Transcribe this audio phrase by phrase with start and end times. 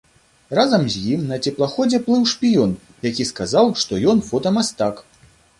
[0.59, 2.73] Разам з ім на цеплаходзе плыў шпіён,
[3.09, 5.07] які сказаў, што ён фотамастак.